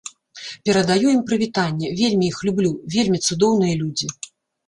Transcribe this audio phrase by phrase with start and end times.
[0.67, 4.07] Перадаю ім прывітанне, вельмі іх люблю, вельмі цудоўныя людзі.